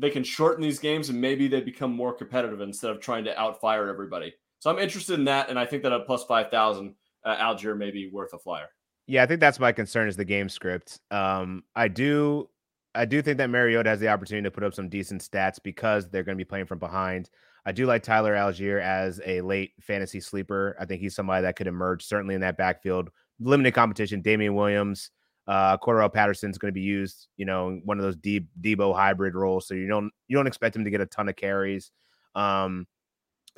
[0.00, 3.38] they can shorten these games and maybe they become more competitive instead of trying to
[3.38, 4.34] outfire everybody.
[4.58, 7.76] So I'm interested in that, and I think that at plus five thousand, uh, Allgeier
[7.76, 8.68] may be worth a flyer.
[9.06, 11.00] Yeah, I think that's my concern is the game script.
[11.10, 12.48] Um, I do
[12.94, 16.08] I do think that Mariota has the opportunity to put up some decent stats because
[16.08, 17.30] they're going to be playing from behind.
[17.64, 20.76] I do like Tyler Allgeier as a late fantasy sleeper.
[20.80, 23.10] I think he's somebody that could emerge certainly in that backfield.
[23.38, 24.22] Limited competition.
[24.22, 25.10] Damian Williams,
[25.50, 29.34] uh, Cordero Patterson's going to be used, you know, one of those deep Debo hybrid
[29.34, 29.66] roles.
[29.66, 31.90] So you don't you don't expect him to get a ton of carries.
[32.36, 32.86] Um,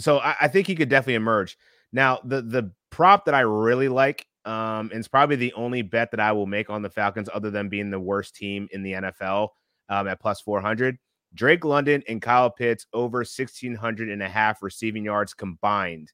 [0.00, 1.58] so I, I, think he could definitely emerge.
[1.92, 6.10] Now, the the prop that I really like, um, and it's probably the only bet
[6.12, 8.92] that I will make on the Falcons, other than being the worst team in the
[8.92, 9.48] NFL
[9.90, 10.96] um, at plus 400.
[11.34, 16.10] Drake London and Kyle Pitts over 1,600 and a half receiving yards combined.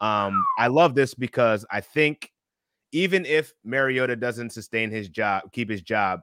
[0.00, 2.31] Um, I love this because I think
[2.92, 6.20] even if Mariota doesn't sustain his job, keep his job,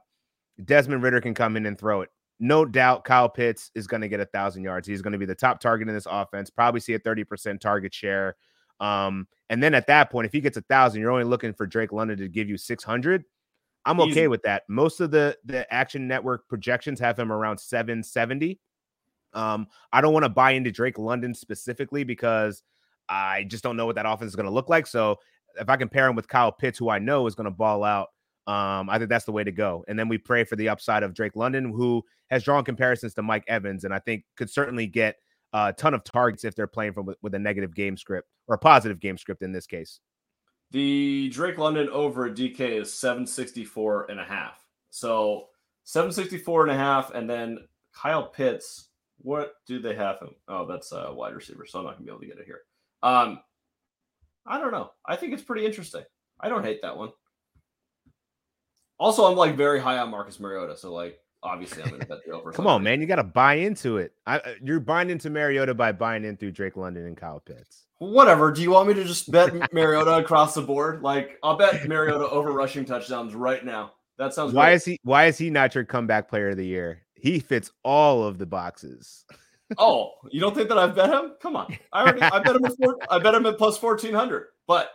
[0.64, 2.10] Desmond Ridder can come in and throw it.
[2.38, 4.88] No doubt Kyle Pitts is going to get a thousand yards.
[4.88, 7.92] He's going to be the top target in this offense, probably see a 30% target
[7.92, 8.36] share.
[8.78, 11.66] Um, and then at that point, if he gets a thousand, you're only looking for
[11.66, 13.24] Drake London to give you 600.
[13.84, 14.26] I'm okay Easy.
[14.28, 14.62] with that.
[14.68, 18.58] Most of the the Action Network projections have him around 770.
[19.32, 22.62] Um, I don't want to buy into Drake London specifically because
[23.08, 24.86] I just don't know what that offense is going to look like.
[24.86, 25.18] So
[25.58, 27.84] if I can pair him with Kyle Pitts, who I know is going to ball
[27.84, 28.08] out,
[28.46, 29.84] um, I think that's the way to go.
[29.88, 33.22] And then we pray for the upside of Drake London, who has drawn comparisons to
[33.22, 35.16] Mike Evans, and I think could certainly get
[35.52, 38.58] a ton of targets if they're playing from with a negative game script or a
[38.58, 40.00] positive game script in this case.
[40.70, 44.64] The Drake London over DK is 764 and a half.
[44.90, 45.48] So
[45.84, 47.10] 764 and a half.
[47.12, 47.58] And then
[47.92, 50.30] Kyle Pitts, what do they have him?
[50.46, 51.66] Oh, that's a wide receiver.
[51.66, 52.60] So I'm not going to be able to get it here.
[53.02, 53.40] Um,
[54.46, 54.90] I don't know.
[55.06, 56.02] I think it's pretty interesting.
[56.40, 57.10] I don't hate that one.
[58.98, 60.76] Also, I'm like very high on Marcus Mariota.
[60.76, 62.52] So, like, obviously, I'm to bet the over.
[62.52, 63.00] Come on, man.
[63.00, 64.12] You got to buy into it.
[64.26, 67.86] I, uh, you're buying into Mariota by buying in through Drake London and Kyle Pitts
[68.00, 68.50] whatever.
[68.50, 71.02] Do you want me to just bet Mariota across the board?
[71.02, 73.92] Like I'll bet Mariota over rushing touchdowns right now.
[74.18, 74.52] That sounds.
[74.52, 74.74] Why great.
[74.74, 75.00] is he?
[75.04, 77.02] Why is he not your comeback player of the year?
[77.14, 79.24] He fits all of the boxes.
[79.78, 81.32] oh, you don't think that I've bet him?
[81.40, 84.14] Come on, I already I bet him at four, I bet him at plus fourteen
[84.14, 84.46] hundred.
[84.66, 84.90] But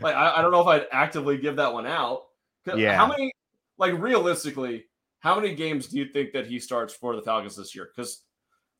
[0.00, 2.22] like I, I don't know if I'd actively give that one out.
[2.74, 2.96] Yeah.
[2.96, 3.32] How many?
[3.78, 4.84] Like realistically,
[5.20, 7.88] how many games do you think that he starts for the Falcons this year?
[7.94, 8.22] Because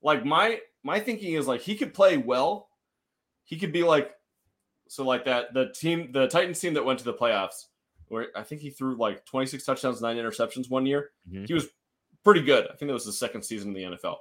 [0.03, 2.69] like my my thinking is like he could play well
[3.49, 4.13] he could be like
[4.89, 7.65] so like that the team the Titans team that went to the playoffs
[8.09, 11.11] where I think he threw like 26 touchdowns, nine interceptions one year.
[11.31, 11.45] Mm-hmm.
[11.45, 11.69] He was
[12.25, 12.65] pretty good.
[12.65, 14.17] I think that was the second season in the NFL.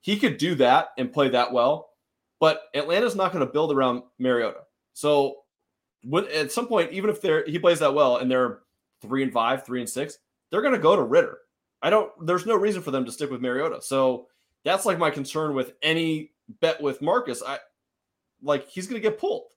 [0.00, 1.90] He could do that and play that well,
[2.40, 4.60] but Atlanta's not going to build around Mariota.
[4.94, 5.38] So
[6.32, 8.60] at some point, even if they're he plays that well and they're
[9.02, 10.18] three and five, three and six,
[10.50, 11.38] they're going to go to Ridder.
[11.82, 12.10] I don't.
[12.26, 13.80] There's no reason for them to stick with Mariota.
[13.82, 14.26] So
[14.64, 17.42] that's like my concern with any bet with Marcus.
[17.46, 17.58] I
[18.42, 19.52] like he's going to get pulled.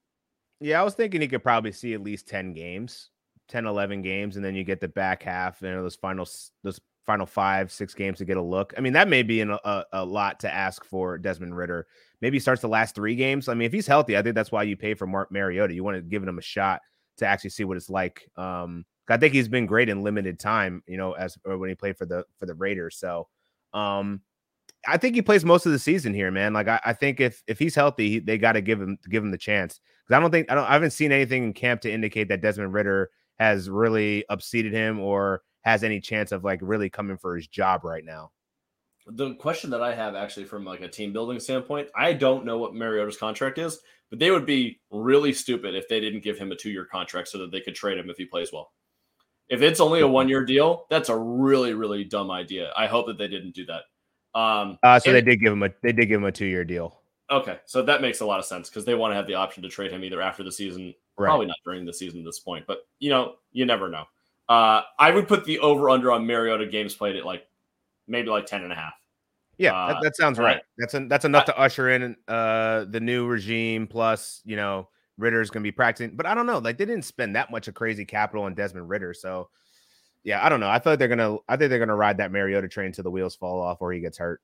[0.60, 3.10] Yeah, I was thinking he could probably see at least 10 games,
[3.48, 6.28] 10, 11 games, and then you get the back half, and those final,
[6.64, 8.74] those final five, six games to get a look.
[8.78, 11.88] I mean, that may be an, a, a lot to ask for Desmond Ridder.
[12.22, 13.48] Maybe he starts the last three games.
[13.48, 15.74] I mean, if he's healthy, I think that's why you pay for Mark Mariota.
[15.74, 16.82] You want to give him a shot
[17.18, 18.30] to actually see what it's like.
[18.38, 21.98] Um, I think he's been great in limited time, you know, as when he played
[21.98, 22.98] for the for the Raiders.
[22.98, 23.28] So,
[23.74, 24.22] um,
[24.88, 26.54] I think he plays most of the season here, man.
[26.54, 29.32] Like I, I think if if he's healthy, they got to give him give him
[29.32, 31.92] the chance because I don't think I don't I haven't seen anything in camp to
[31.92, 36.90] indicate that Desmond Ridder has really upseated him or has any chance of like really
[36.90, 38.32] coming for his job right now.
[39.08, 42.58] The question that I have actually from like a team building standpoint, I don't know
[42.58, 46.52] what Mariota's contract is, but they would be really stupid if they didn't give him
[46.52, 48.72] a two year contract so that they could trade him if he plays well.
[49.50, 52.72] If it's only a one year deal, that's a really really dumb idea.
[52.78, 53.84] I hope that they didn't do that.
[54.40, 56.46] Um, uh, so and, they did give him a they did give him a two
[56.46, 57.02] year deal.
[57.30, 59.64] Okay, so that makes a lot of sense because they want to have the option
[59.64, 61.28] to trade him either after the season, right.
[61.28, 64.04] probably not during the season at this point, but you know, you never know.
[64.52, 67.48] Uh, I would put the over under on Mariota games played at like
[68.06, 68.92] maybe like 10 and a half.
[69.58, 70.56] Yeah, uh, that, that, sounds right.
[70.56, 70.62] right.
[70.78, 73.88] That's a, that's enough I, to usher in uh, the new regime.
[73.88, 76.58] Plus, you know, Ridder's going to be practicing, but I don't know.
[76.58, 79.48] Like they didn't spend that much of crazy capital on Desmond Ridder, so
[80.24, 80.70] yeah, I don't know.
[80.70, 81.38] I thought they're gonna.
[81.48, 84.02] I think they're gonna ride that Mariota train until the wheels fall off or he
[84.02, 84.42] gets hurt.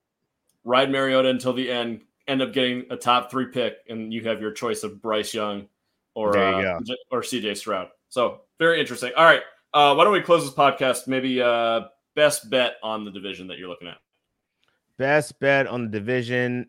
[0.64, 2.02] Ride Mariota until the end.
[2.30, 5.68] End up getting a top three pick, and you have your choice of Bryce Young
[6.14, 6.80] or uh,
[7.12, 7.90] or CJ Stroud.
[8.08, 9.12] So very interesting.
[9.18, 9.42] All right,
[9.74, 11.08] uh, why don't we close this podcast?
[11.08, 11.82] Maybe uh,
[12.16, 13.98] best bet on the division that you're looking at.
[14.98, 16.68] Best bet on the division.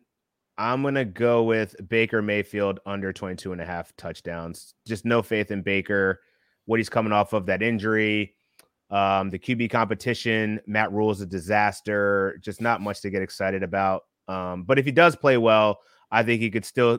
[0.58, 4.74] I'm going to go with Baker Mayfield under 22 and a half touchdowns.
[4.86, 6.20] Just no faith in Baker,
[6.66, 8.34] what he's coming off of that injury.
[8.90, 12.38] Um, the QB competition, Matt Rhule is a disaster.
[12.42, 14.02] Just not much to get excited about.
[14.26, 15.78] Um, but if he does play well,
[16.10, 16.98] I think he could still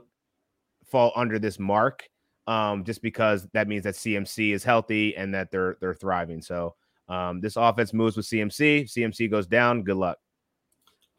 [0.86, 2.08] fall under this mark.
[2.50, 6.42] Um, just because that means that CMC is healthy and that they're they're thriving.
[6.42, 6.74] So
[7.08, 8.86] um, this offense moves with CMC.
[8.86, 9.84] CMC goes down.
[9.84, 10.18] Good luck.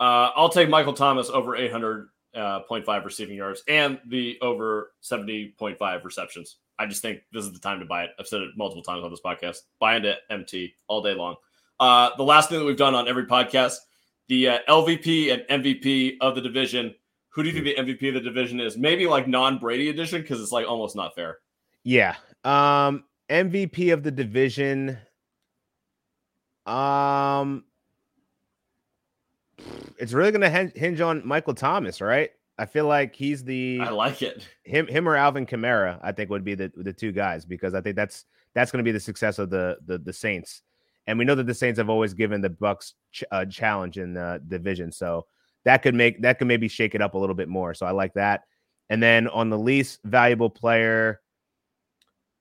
[0.00, 2.60] Uh, I'll take Michael Thomas over 800 uh,
[3.04, 6.56] receiving yards and the over 70.5 receptions.
[6.80, 8.10] I just think this is the time to buy it.
[8.18, 9.58] I've said it multiple times on this podcast.
[9.78, 11.36] Buy into MT all day long.
[11.78, 13.76] Uh, the last thing that we've done on every podcast,
[14.28, 16.94] the uh, LVP and MVP of the division
[17.30, 18.76] who do you think the MVP of the division is?
[18.76, 21.38] Maybe like non Brady edition because it's like almost not fair.
[21.84, 22.16] Yeah.
[22.44, 24.98] Um, MVP of the division.
[26.66, 27.64] Um,
[29.98, 32.30] it's really going to hinge on Michael Thomas, right?
[32.58, 34.46] I feel like he's the I like it.
[34.64, 37.80] Him, him or Alvin Kamara, I think would be the the two guys because I
[37.80, 40.60] think that's that's going to be the success of the, the the Saints,
[41.06, 44.12] and we know that the Saints have always given the Bucks ch- a challenge in
[44.12, 45.26] the division, so
[45.64, 47.74] that could make that could maybe shake it up a little bit more.
[47.74, 48.42] So I like that.
[48.88, 51.20] And then on the least valuable player,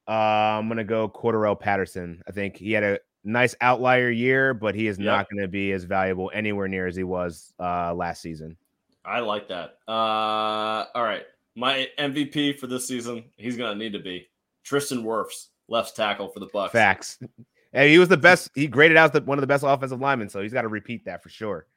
[0.08, 2.21] uh, I'm gonna go Cordarrelle Patterson.
[2.27, 5.05] I think he had a nice outlier year, but he is yep.
[5.05, 8.58] not going to be as valuable anywhere near as he was uh, last season.
[9.05, 9.77] I like that.
[9.88, 11.23] Uh, all right,
[11.55, 14.27] my MVP for this season, he's going to need to be
[14.63, 16.71] Tristan Wirfs, left tackle for the Bucs.
[16.71, 17.19] Facts.
[17.71, 18.49] Hey, he was the best.
[18.55, 21.05] He graded out the, one of the best offensive linemen, so he's got to repeat
[21.05, 21.67] that for sure.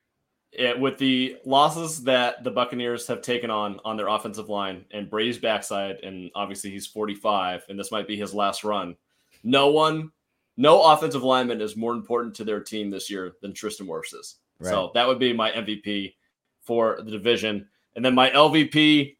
[0.52, 5.08] Yeah, with the losses that the Buccaneers have taken on on their offensive line and
[5.08, 8.96] Brady's backside, and obviously he's 45, and this might be his last run.
[9.42, 10.12] No one
[10.56, 14.36] no offensive lineman is more important to their team this year than Tristan Wirfs is.
[14.58, 14.70] Right.
[14.70, 16.14] So that would be my MVP
[16.60, 17.68] for the division.
[17.96, 19.16] And then my LVP,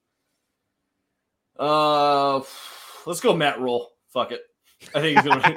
[1.59, 2.41] uh,
[3.07, 3.93] let's go Matt Rhule.
[4.09, 4.43] Fuck it.
[4.95, 5.55] I think he's gonna.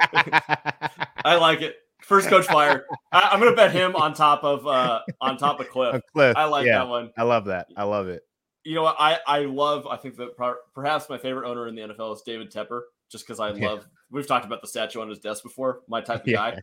[1.24, 1.76] I like it.
[2.06, 2.84] First coach fired.
[3.12, 6.00] I, am gonna bet him on top of uh on top of Cliff.
[6.12, 6.36] Cliff.
[6.36, 7.10] I like yeah, that one.
[7.18, 7.66] I love that.
[7.76, 8.22] I love it.
[8.62, 8.96] You know what?
[8.98, 9.86] I I love.
[9.88, 10.36] I think that
[10.72, 14.26] perhaps my favorite owner in the NFL is David Tepper, just because I love we've
[14.26, 16.52] talked about the statue on his desk before, my type of yeah.
[16.52, 16.60] guy.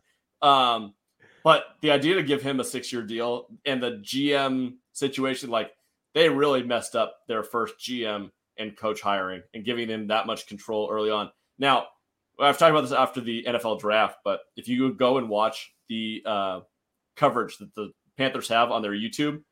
[0.74, 0.94] Um,
[1.42, 5.72] but the idea to give him a six year deal and the GM situation, like
[6.14, 10.46] they really messed up their first GM and coach hiring and giving him that much
[10.46, 11.30] control early on.
[11.58, 11.88] Now,
[12.40, 16.22] I've talked about this after the NFL draft, but if you go and watch the
[16.26, 16.60] uh,
[17.16, 19.42] coverage that the Panthers have on their YouTube,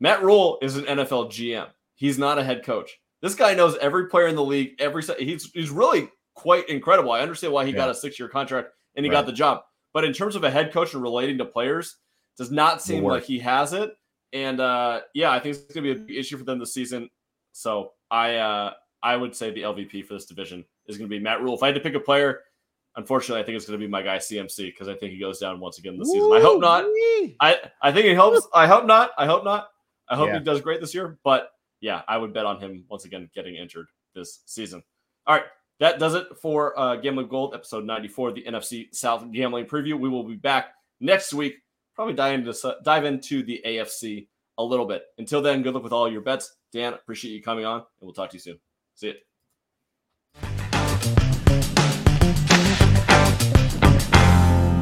[0.00, 1.68] Matt Rhule is an NFL GM.
[1.94, 2.98] He's not a head coach.
[3.20, 4.74] This guy knows every player in the league.
[4.78, 7.12] Every he's he's really quite incredible.
[7.12, 7.76] I understand why he yeah.
[7.76, 9.18] got a six year contract and he right.
[9.18, 9.62] got the job.
[9.92, 11.96] But in terms of a head coach and relating to players,
[12.38, 13.92] does not seem like he has it.
[14.32, 16.72] And uh, yeah, I think it's going to be a big issue for them this
[16.72, 17.10] season.
[17.52, 21.22] So I uh, I would say the LVP for this division is going to be
[21.22, 21.54] Matt Rhule.
[21.54, 22.40] If I had to pick a player,
[22.96, 25.38] unfortunately, I think it's going to be my guy CMC because I think he goes
[25.38, 26.32] down once again this season.
[26.32, 26.84] I hope not.
[27.40, 28.46] I I think it helps.
[28.54, 29.10] I hope not.
[29.18, 29.68] I hope not.
[30.08, 30.38] I hope yeah.
[30.38, 31.18] he does great this year.
[31.24, 34.82] But yeah, I would bet on him once again getting injured this season.
[35.26, 35.44] All right
[35.80, 39.98] that does it for uh, Gambling Gold, episode 94, the NFC South Gambling Preview.
[39.98, 41.56] We will be back next week,
[41.94, 45.04] probably dive into, dive into the AFC a little bit.
[45.18, 46.54] Until then, good luck with all your bets.
[46.70, 48.60] Dan, appreciate you coming on, and we'll talk to you soon.
[48.94, 49.14] See you.